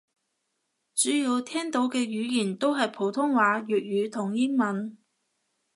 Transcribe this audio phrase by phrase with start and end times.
[0.95, 4.97] 主要聽到嘅語言都係普通話粵語同英文